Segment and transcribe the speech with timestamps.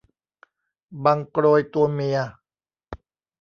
[1.03, 2.17] บังโกรยตัวเมีย